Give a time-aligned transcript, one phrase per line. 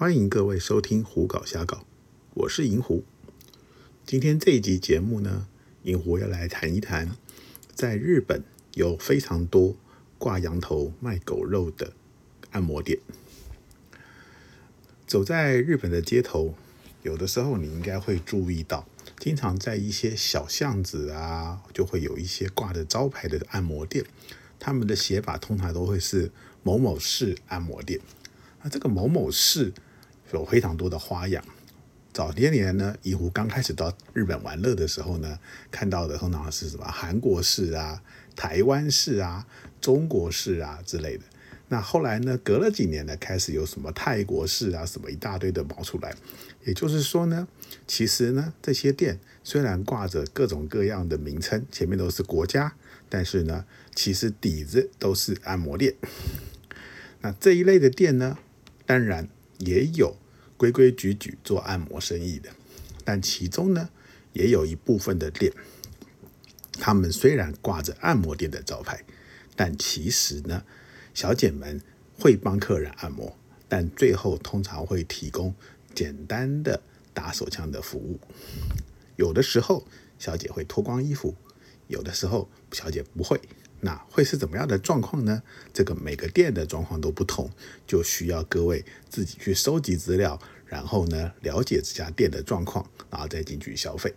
[0.00, 1.78] 欢迎各位收听《胡搞瞎搞》，
[2.34, 3.02] 我是银狐。
[4.06, 5.48] 今天这一集节目呢，
[5.82, 7.16] 银狐要来谈一谈，
[7.74, 9.74] 在日本有非常多
[10.16, 11.94] 挂羊头卖狗肉的
[12.52, 13.00] 按摩店。
[15.04, 16.54] 走在日本的街头，
[17.02, 18.86] 有的时候你应该会注意到，
[19.18, 24.04] 经常在一些小巷子啊，就会有一些挂着招牌的按摩店，
[24.60, 26.30] 他们的写法通常都会是
[26.62, 28.00] 某某市按摩店。
[28.62, 29.72] 那这个某某市
[30.32, 31.44] 有非常多的花样。
[32.12, 35.38] 早些年呢，银狐刚开始到日本玩乐的时候呢，
[35.70, 38.02] 看到的通常是什么韩国式啊、
[38.34, 39.46] 台湾式啊、
[39.80, 41.24] 中国式啊之类的。
[41.68, 46.14] 那后来呢，隔了几年呢，开始有什么泰国式啊，什么一大堆的冒出来。
[46.64, 47.46] 也就是说呢，
[47.86, 52.74] 其实呢，这些店虽然挂着各种各样的名称，前面都是国家，
[53.08, 53.64] 但是呢，
[53.94, 55.94] 其实底子都是按摩店。
[57.20, 58.38] 那这一类的店呢？
[58.86, 60.16] 当然也有
[60.56, 62.50] 规规矩矩做按摩生意的，
[63.04, 63.90] 但其中呢，
[64.32, 65.52] 也有一部分的店，
[66.72, 69.04] 他们虽然挂着按摩店的招牌，
[69.54, 70.64] 但其实呢，
[71.14, 71.80] 小姐们
[72.18, 73.36] 会帮客人按摩，
[73.68, 75.54] 但最后通常会提供
[75.94, 78.20] 简单的打手枪的服务。
[79.16, 79.86] 有的时候，
[80.18, 81.34] 小姐会脱光衣服；
[81.88, 83.40] 有的时候，小姐不会。
[83.80, 85.42] 那会是怎么样的状况呢？
[85.72, 87.48] 这个每个店的状况都不同，
[87.86, 94.12] 就需要各位自己去收集资料，然后呢了解这家店的状况，然后再进去消费。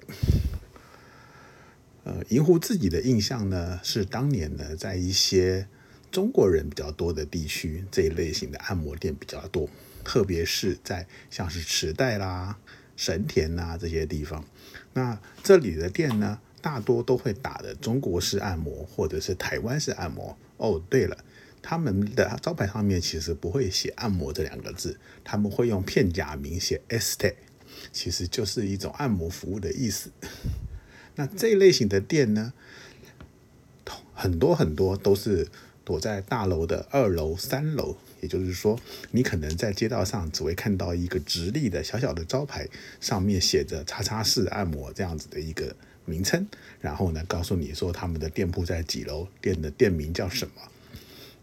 [2.04, 5.68] 呃，银狐自己的印象呢，是当年呢在一些
[6.12, 9.70] 中国人比较多的地区，这一类型的按摩店比较多，
[10.04, 12.58] 特别是在像是池袋啦、
[12.98, 14.44] 神田呐这些地方，
[14.94, 16.40] 那这里的店呢。
[16.62, 20.82] 大多都会打的中国式按摩或者是台湾式按摩哦。
[20.90, 21.18] 对了，
[21.62, 27.36] 他们的招牌上面其实不会写按摩这两个字，他们会用片假名写 estate，
[27.92, 30.12] 其实就是一种按摩服务的意思。
[31.16, 32.54] 那这类型的店呢，
[34.14, 35.48] 很多很多都是
[35.84, 38.80] 躲在大楼的二楼、三楼，也就是说，
[39.12, 42.68] 你可能在街道上只会看到一个直立的小小的招牌，
[43.00, 45.76] 上面写着“叉叉式按摩”这样子的一个。
[46.12, 46.46] 名称，
[46.82, 50.62] 然后呢，告诉你说他们的店铺在几楼，店的店名叫什么。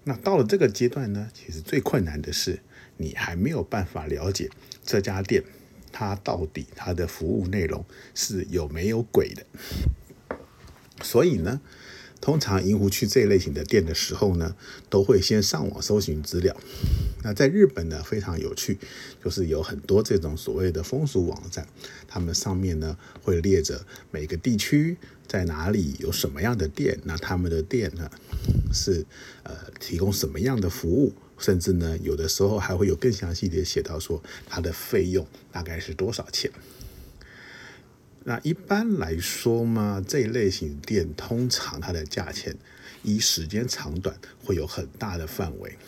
[0.04, 2.60] 那到了这个阶段呢，其实最困难的是
[2.98, 4.50] 你还没有办法了解
[4.84, 5.42] 这家店
[5.90, 7.84] 它到底它的服务内容
[8.14, 9.46] 是有没有鬼的。
[11.02, 11.60] 所以呢。
[12.20, 14.54] 通常银狐去这一类型的店的时候呢，
[14.90, 16.56] 都会先上网搜寻资料。
[17.22, 18.78] 那在日本呢，非常有趣，
[19.24, 21.66] 就是有很多这种所谓的风俗网站，
[22.06, 24.96] 他们上面呢会列着每个地区
[25.26, 28.10] 在哪里有什么样的店，那他们的店呢
[28.72, 29.04] 是
[29.42, 36.50] 呃提供什么样的服务，甚至呢有的时候还会有更详细的写到说它的费用大概是多少钱。
[38.28, 42.54] 那一般来说嘛，这一类型店通常它的价钱
[43.02, 45.78] 依时间长短会有很大的范围。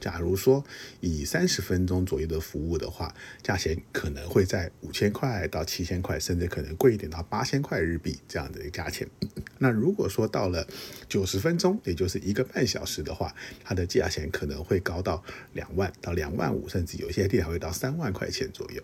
[0.00, 0.64] 假如说
[1.00, 9.06] 以三十分钟左右的服务的话，价钱可能会在五千块到七千块，甚至可能贵一点到八千块日币这样的一个价钱。
[9.58, 10.66] 那如果说到了
[11.10, 15.22] 九十分钟，也就是一个半小时的话，它的价钱可能会高到
[15.52, 18.82] 两万到两万五，甚至有些店还会到三万块钱左右。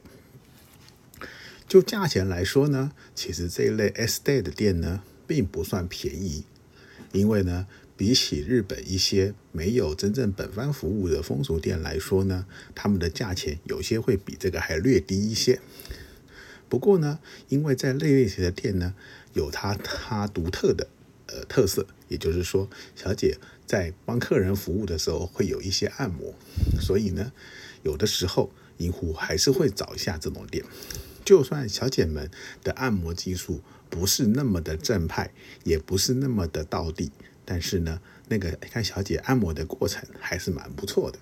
[1.69, 6.45] 就价钱来说呢，其实这一类 S Day 的店呢，并不算便宜，
[7.13, 15.61] 因为呢，比起日本一些没有真正本番服务的风俗店来说呢，他们的价钱有些会比这个还略低一些。
[16.71, 17.19] 不过呢，
[17.51, 18.95] 因为在类类型的店呢，
[19.35, 20.89] 有它它独特的
[21.27, 23.37] 呃特色，也就是说，小姐
[23.67, 26.35] 在帮客人服务的时候会有一些按摩，
[26.81, 27.31] 所以呢，
[27.83, 30.65] 有的时候银狐还是会找一下这种店。
[31.29, 32.31] 就算小姐们
[32.65, 35.31] 的按摩技术不是那么的正派，
[35.63, 37.13] 也不是那么的到地，
[37.45, 41.19] 但是呢，那个看小姐按摩的过程还是蛮不错的。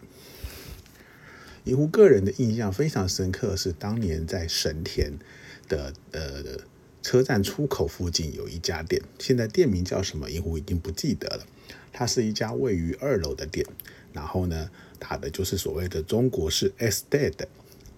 [1.65, 5.19] 银狐个人的印象非常深刻，是当年在神田
[5.67, 6.61] 的呃
[7.03, 11.45] 车站出口附近有一家店，现在店名叫什么，银狐已经不记得了。
[11.93, 13.67] 它是一家位于二楼的店，
[14.13, 14.71] 然后呢，
[15.01, 17.49] 打的就是所谓的中国式 S Day 的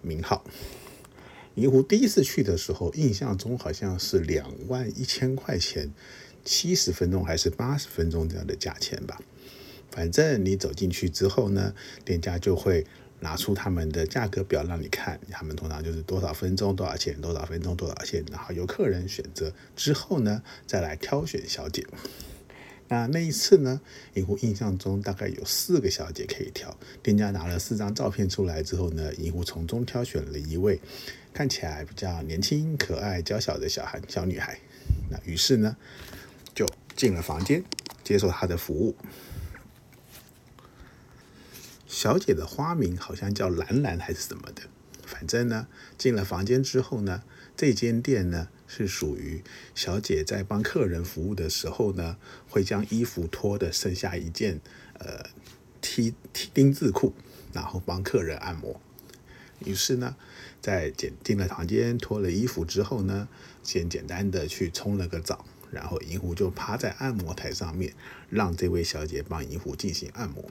[0.00, 0.42] 名号。
[1.58, 5.92] 银湖第一次去的时候，印象中好像是两万一千块钱，
[6.44, 9.20] 七十分钟还是八十分钟这样的价钱吧。
[9.90, 11.74] 反正你走进去之后呢，
[12.04, 12.86] 店家就会
[13.18, 21.84] 拿出他们的价格表让你看，他们通常就是多少分钟多少钱，多少分钟多少钱，然后由客人选择之后呢，再来挑选小姐。
[22.88, 23.80] 那那一次呢，
[24.14, 26.74] 银狐印象中大概有四个小姐可以挑。
[27.02, 30.80] 店家拿了四张照片出来之后呢，银狐从中挑选了一位
[31.34, 34.58] 看起来比较年轻、可爱、娇小的小孩小女孩。
[35.10, 35.76] 那于是呢，
[36.54, 37.62] 就进了房间
[38.02, 38.96] 接受她的服务。
[41.86, 44.62] 小姐的花名好像叫兰兰还是什么的，
[45.04, 45.66] 反正呢，
[45.98, 47.22] 进了房间之后呢，
[47.54, 48.48] 这间店呢。
[48.68, 49.42] 是属于
[49.74, 52.18] 小姐在帮客人服务的时候呢，
[52.48, 54.60] 会将衣服脱的剩下一件
[54.98, 55.24] 呃
[55.80, 57.14] T T 丁字裤，
[57.54, 58.78] 然后帮客人按摩。
[59.64, 60.14] 于是呢，
[60.60, 63.26] 在简进了房间脱了衣服之后呢，
[63.62, 67.94] 先简单的去冲了个澡，然后银狐就趴在按摩台上面，
[68.28, 70.44] 让这位小姐帮银狐进行按摩。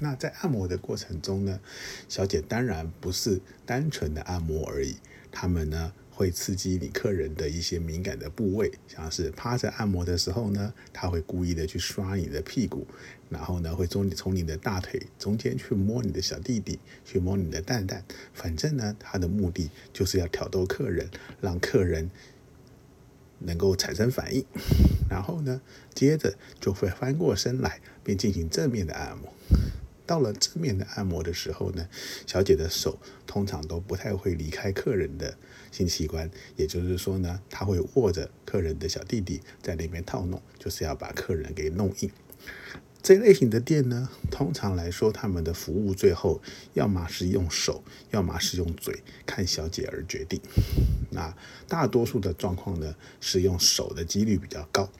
[0.00, 1.60] 那在按摩的过程中呢，
[2.08, 4.96] 小姐当然不是单纯的按摩而已，
[5.30, 5.92] 他们呢。
[6.18, 12.84] 会刺激你客人的一些敏感的部位，像是趴着按摩的时候呢，他会故意的去刷你的屁股，
[13.28, 18.04] 然后呢会从你从你的大腿中间去摸你的小弟弟，去摸你的蛋蛋，
[18.34, 21.08] 反正呢他的目的就是要挑逗客人，
[21.40, 22.10] 让客人
[23.38, 24.44] 能够产生反应，
[25.08, 25.62] 然后呢
[25.94, 29.32] 接着就会翻过身来并进行正面的按摩。
[30.08, 31.86] 到了正面的按摩的时候呢，
[32.26, 35.36] 小姐的手通常都不太会离开客人的
[35.70, 42.10] 性器官，也就是说呢，她会握着客人的小弟弟在那边套弄，就是要把客人给弄硬。
[43.00, 46.42] 这类型的店呢，通常来说，他们的服务最后
[46.74, 50.40] 要么是用手，要么是用嘴，看小姐而决定。
[51.10, 51.34] 那
[51.66, 54.90] 大多数的状况呢，是用手的几率比较高。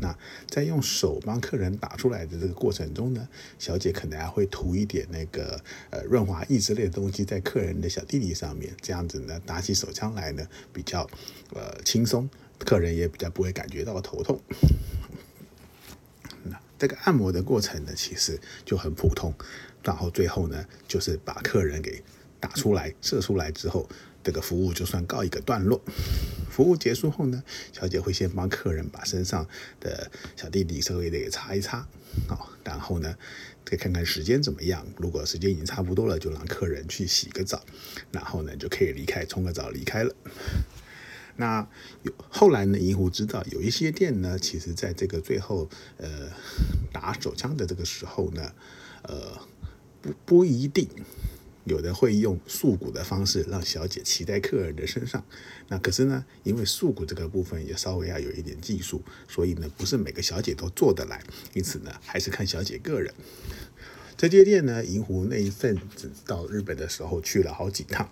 [0.00, 0.16] 那
[0.48, 3.28] 在用手帮客人打出来的这个过程中呢，
[3.58, 5.60] 小姐可能还会涂一点那个
[5.90, 11.06] 呃润滑液之类的东西在客人的小弟弟上面，这样子呢，打起手枪来呢比较
[11.54, 14.40] 呃轻松，客人也比较不会感觉到头痛。
[16.78, 19.34] 这个按摩的过程呢，其实就很普通，
[19.82, 22.02] 然后最后呢，就是把客人给
[22.38, 23.88] 打出来、射出来之后，
[24.22, 25.80] 这个服务就算告一个段落。
[26.50, 27.42] 服务结束后呢，
[27.72, 29.46] 小姐会先帮客人把身上
[29.80, 31.86] 的小弟弟稍微的给擦一擦，
[32.26, 33.16] 好，然后呢，
[33.64, 34.84] 再看看时间怎么样。
[34.96, 37.64] 如果时间已经差不多了，就让客人去洗个澡，
[38.10, 40.12] 然后呢，就可以离开，冲个澡离开了。
[41.40, 41.64] 那
[42.02, 42.76] 有后来呢？
[42.76, 46.28] 银狐知道有一些店呢，其实在这个最后呃
[46.92, 48.52] 打手枪的这个时候呢，
[49.02, 49.38] 呃
[50.02, 50.88] 不不一定
[51.62, 55.24] 有的会用束骨的方式让小姐骑在客人的身上。
[55.68, 61.22] 那可是呢，因为束骨这个部分也稍微要有一点技术，所以呢不是每个小姐都做得来。
[61.54, 63.14] 因此呢，还是看小姐个人。
[64.16, 68.10] 这间店呢，银狐那一阵子到日本的时候去了好几趟。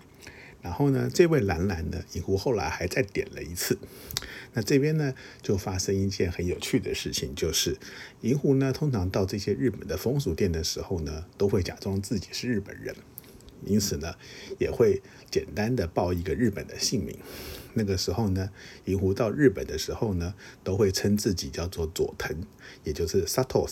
[0.67, 3.77] 然后呢，这位蓝蓝的，银狐后来还再点了一次。
[4.51, 7.77] 那这边呢，就发生一件很有趣的事情，就是
[8.19, 12.93] 银狐呢，通常到这些日本的风俗店的时候呢，都会假装自己是日本人，
[13.63, 14.15] 因此呢，
[14.59, 17.17] 也会简单的报一个日本的姓名。
[17.75, 18.49] 那个时候呢，
[18.83, 20.33] 银狐到日本的时候呢，
[20.65, 22.35] 都会称自己叫做佐藤，
[22.83, 23.69] 也就是 Sato。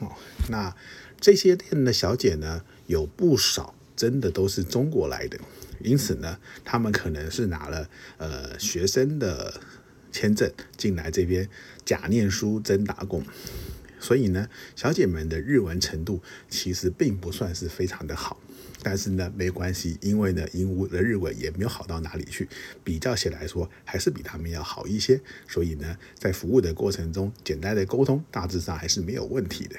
[0.00, 0.12] 哦，
[0.50, 0.76] 那
[1.18, 5.38] 这些店的小姐呢，有不少真的都是中国来的。
[5.80, 7.88] 因此呢，他们可能是拿了
[8.18, 9.60] 呃学生的
[10.12, 11.48] 签证进来这边
[11.84, 13.22] 假念书真打工，
[13.98, 18.40] 所以呢，小姐们的日文程度其实并不算是非常的好，
[18.82, 22.48] 但是呢没关系，因为呢鹦鹉的日文也没有好到哪里去，
[22.84, 29.76] 比较起来说还是比他们要好一些，所以呢在服务的过程中简单的沟通大致上还是没有问题的。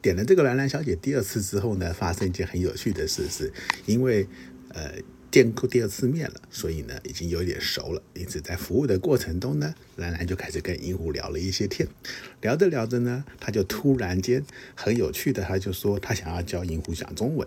[0.00, 3.52] 点了这个兰兰小姐第二次之后呢，发生一件很有趣的事，是
[3.86, 4.26] 因为
[4.68, 4.92] 呃
[5.30, 8.02] 见过第二次面了，所以呢已经有点熟了。
[8.14, 11.88] 因此在服务的过程中呢，兰兰就开始跟银狐聊了一些天，
[12.40, 14.42] 聊着聊着呢，他就突然间
[14.74, 17.46] 很有趣的，他就说他想要教银狐讲中文。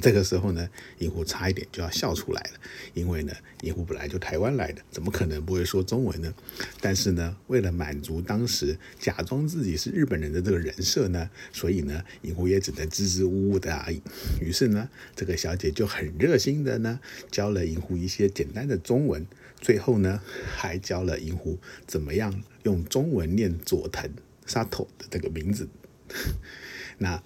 [0.00, 2.60] 这个时候呢，银狐差一点就要笑出来了，
[2.92, 6.34] 因为呢，银狐本来就台湾来的，怎么可能不会说中文呢？
[6.80, 14.02] 但是呢，为了满足当时假装自己是日本人的这个人设呢，所以呢，银狐也只能支支吾吾的而已。
[14.40, 17.00] 于是呢，这个小姐就很热心的呢，
[17.30, 19.26] 教了银狐一些简单的中文，
[19.60, 20.20] 最后呢，
[20.56, 24.10] 还教了银狐怎么样用中文念佐藤
[24.44, 25.68] 沙头的这个名字。
[26.98, 27.22] 那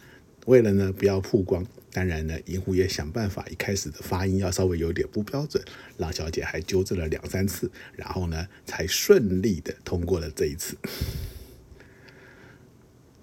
[0.46, 1.66] 为了呢，不要曝光。
[1.92, 5.62] 当然呢，银狐也想办法，一开始的发音要稍微有点不标准，
[5.98, 10.76] 让小姐还纠正了两三次，然后呢，才顺利的通过了这一次。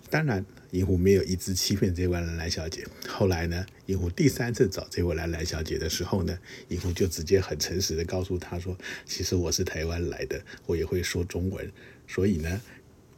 [0.10, 2.86] 当然，银狐没有一直欺骗这位兰兰小姐。
[3.08, 11.72] 后来呢，银狐第三次找这位兰兰小姐的时候呢，银狐就直接很诚实的告诉她说：“其实我是台湾来的，我也会说中文，
[12.08, 12.62] 所以呢。”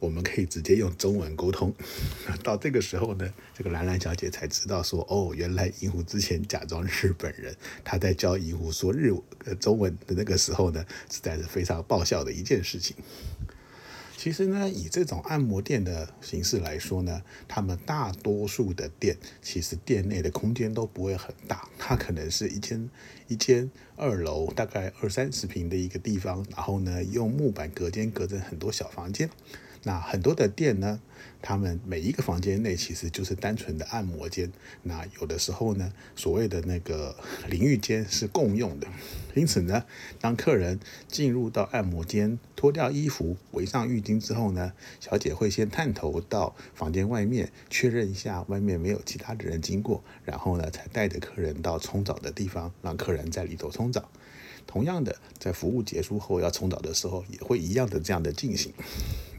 [0.00, 1.72] 我们可以直接用中文沟通。
[2.42, 7.54] 到这个时候呢，这个兰兰小姐才知道说，哦，原来银狐之前假装日本人，
[7.84, 9.14] 她在教银狐说日
[9.44, 12.96] 呃中文的那个时候呢，实在是非常爆笑的一件事情。
[14.16, 22.90] 其实呢，以这种按摩店的形式来说呢，他们大多数的店其实店内的空间都不会很大，它可能是一间
[23.28, 29.30] 一间二楼大概二三十平的一个地方，然后呢用木板隔间隔着很多小房间。
[29.82, 31.00] 那很多的店呢，
[31.40, 34.52] 他们每一个房间内其实就是单纯的按摩间。
[34.82, 37.16] 那有的时候呢，所谓的那个
[37.48, 38.86] 淋浴间是共用的。
[39.34, 39.84] 因此呢，
[40.20, 54.10] 当客人进入到按摩间，脱掉衣服，围上浴巾之后呢，小姐会先探头到房间外面确认一下外面没有其他的人经过，然后呢，才带着客人到冲澡的地方，让客人在里头冲澡。
[54.66, 58.74] 同样的，在服务结束后要冲澡的时候，也会一样的这样的进行。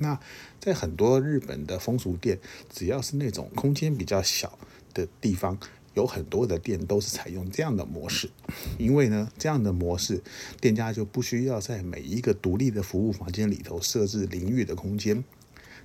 [0.02, 0.20] 那
[0.60, 2.40] 在很多日本的风俗店，
[2.70, 4.58] 只要是那种空间比较小
[4.96, 5.60] 的地方，
[5.94, 8.32] 有很多的店都是采用这样的模式。
[8.80, 10.24] 因为呢，这样的模式，
[10.60, 15.24] 店家就不需要在每一个独立的服务房间里头设置淋浴的空间。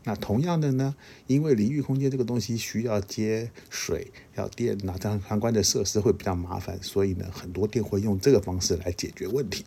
[0.05, 0.95] 那同样的呢，
[1.27, 9.67] 因为淋浴空间这个东西需要接水、要电，那这样相关的设施会比较麻烦，所以呢，很多店会用这个方式来解决问题。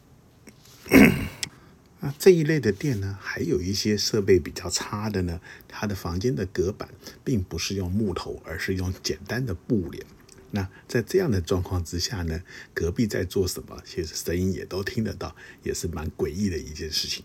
[2.00, 6.89] 那这一类的店呢，还有一些设备比较差的呢，它的房间的隔板
[7.24, 10.06] 并不是用木头，而是用简单的布帘。
[10.51, 12.41] 那在这样的状况之下呢，
[12.74, 17.24] 隔壁在做什么，其实声音也都听得到，也是蛮诡异的一件事情。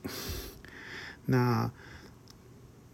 [1.26, 1.70] 那。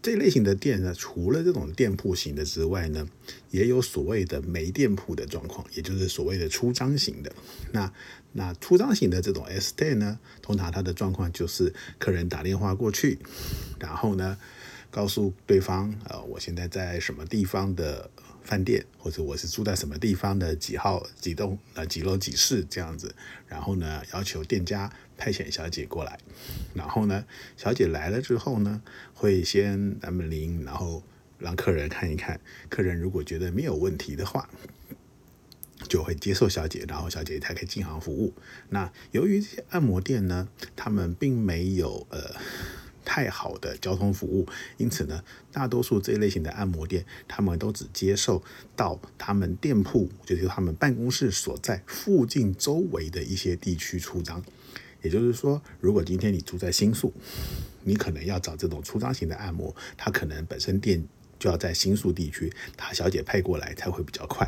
[0.01, 3.07] 这类型的店呢，除了这种店铺型的之外呢，
[3.51, 7.31] 也有所谓的没店铺的状况，也就是所谓的出张型的。
[7.71, 7.91] 那
[8.33, 13.19] 那出张型的这种 S 店呢，通常它的状况就是客人打电话过去，
[13.79, 14.37] 然后呢
[14.89, 18.09] 告诉对方，呃，我现在在什么地方的。
[18.43, 23.13] 饭店，或者我是住在什么地方的几号几栋呃几楼几室这样子，
[23.47, 26.17] 然后呢要求店家派遣小姐过来，
[26.73, 27.23] 然后呢
[27.55, 28.81] 小姐来了之后呢
[29.13, 31.03] 会先按门铃，然后
[31.37, 34.49] 让客人看一看，客人如果觉得没有问题的话，
[35.87, 38.33] 就会接受小姐，然后小姐才可以进行服务。
[38.69, 42.35] 那由于这些按摩店呢，他们并没有呃。
[43.03, 44.47] 太好的交通服务，
[44.77, 48.43] 因此呢，大多数这一类型的按摩店，他们都只接受
[48.75, 54.45] 到他们店铺，就是他们办公室所在附近周围的一些地区出张。
[55.01, 57.13] 也就是说，如果今天你住在新宿，
[57.83, 61.03] 你可能要找这种出张型的按摩，它可能本身店。
[61.41, 64.47] 就要在新宿地区，他小姐派过来才会比较快。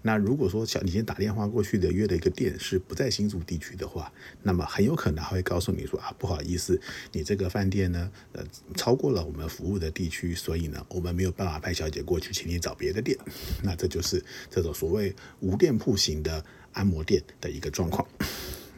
[0.00, 4.10] 那如果说小你先打电话过去的约的一个店是不在新宿地区的话，
[4.42, 6.80] 那么很有可能还会告诉你说啊，不好意思，
[7.12, 8.42] 你这个饭店呢，呃，
[8.74, 13.14] 超过了我们服务的地区，所以呢，我们没有办法派小姐过去，请你找别的店。
[13.62, 16.42] 那这就是这种所谓无店铺型的
[16.72, 18.08] 按摩店的一个状况。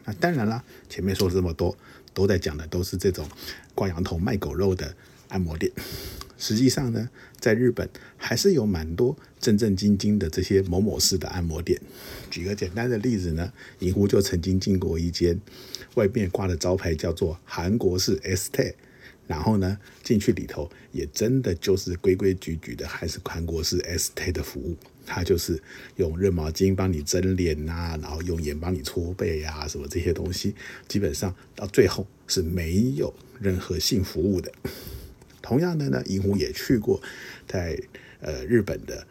[0.04, 1.76] 那当然了，前面说了这么多，
[2.12, 3.28] 都在讲的都是这种
[3.74, 4.94] 挂羊头卖狗肉的
[5.28, 5.70] 按摩店。
[6.38, 11.80] 实际上呢，在日本还是有蛮多正正经经的这些某某式的按摩店。
[12.30, 15.38] 举个简单的例子呢，银狐就曾经进过一间，
[15.94, 18.74] 外面挂的招牌叫做韩国式 S T，
[19.32, 24.76] 然后呢进去里头也真的就是规规矩矩的，还是韩国式 S T 的服务。
[25.06, 25.60] 他就是
[25.96, 30.54] 用热毛巾帮你蒸脸呐，然后用盐帮你搓背呀，什么这些东西，
[30.86, 34.52] 基本上到最后是没有任何性服务的。
[35.40, 37.02] 同样的呢，银狐也去过，
[37.48, 37.76] 在
[38.20, 39.04] 呃日本的，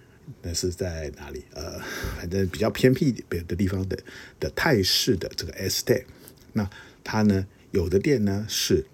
[0.44, 1.44] 那是在哪里？
[1.54, 1.78] 呃，
[2.16, 3.98] 反正比较偏僻的的地方的
[4.40, 6.06] 的泰式的这个 S T，
[6.54, 6.70] 那
[7.04, 8.86] 它呢有的店呢是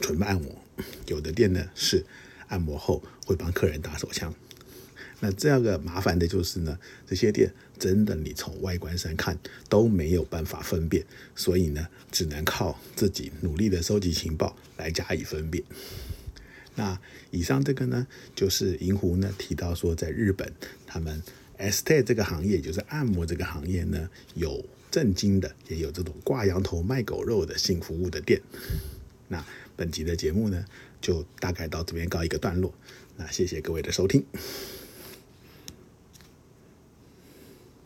[0.00, 0.54] 纯按摩，
[1.06, 2.04] 有的店呢是
[2.48, 4.34] 按摩后会帮客人打手枪。
[5.22, 9.38] 那这样个麻烦的就是呢，这些店真的你从外观上看
[9.68, 11.04] 都没有办法分辨，
[11.36, 15.62] 所以呢只能靠自己努力的收集情报来加以分辨。
[16.74, 16.98] 那
[17.30, 20.50] 以上这个呢，就是银狐呢提到说，在日本，
[20.86, 21.22] 他们
[21.58, 28.40] estate 这个行业，就是按摩这个行业呢，有正经的，也有这种挂羊头卖狗肉的性服务的店。
[29.28, 29.44] 那
[29.80, 30.62] 本集的节目呢，
[31.00, 32.70] 就大概到这边告一个段落。
[33.16, 34.22] 那谢谢各位的收听。